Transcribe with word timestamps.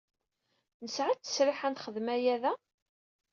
Nesɛa 0.83 1.13
ttesriḥ 1.15 1.59
ad 1.67 1.71
nexdem 1.73 2.07
aya 2.15 2.35
da? 2.43 2.53